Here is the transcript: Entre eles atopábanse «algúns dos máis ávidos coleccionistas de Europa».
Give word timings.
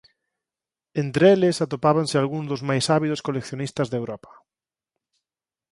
Entre 1.03 1.25
eles 1.35 1.57
atopábanse 1.65 2.15
«algúns 2.17 2.49
dos 2.51 2.61
máis 2.69 2.85
ávidos 2.97 3.23
coleccionistas 3.27 3.87
de 3.89 3.99
Europa». 4.01 4.31